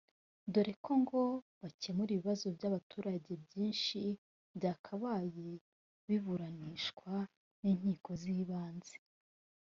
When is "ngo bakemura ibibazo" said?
1.01-2.45